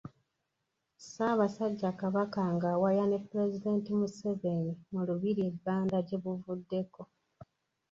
Ssaabasajja 0.97 1.89
Kabaka 1.99 2.41
ng'awaya 2.55 3.03
ne 3.07 3.17
pulezidenti 3.27 3.89
Museveni 3.99 4.73
mu 4.91 4.99
lubiri 5.07 5.41
e 5.49 5.51
Banda 5.63 5.99
gye 6.07 6.17
buvuddeko. 6.23 7.01